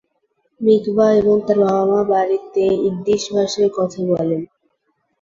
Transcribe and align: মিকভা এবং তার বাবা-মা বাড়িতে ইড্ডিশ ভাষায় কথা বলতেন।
মিকভা 0.61 1.07
এবং 1.19 1.35
তার 1.45 1.57
বাবা-মা 1.63 2.01
বাড়িতে 2.11 2.63
ইড্ডিশ 2.87 3.23
ভাষায় 3.35 3.71
কথা 3.77 3.99
বলতেন। 4.09 4.41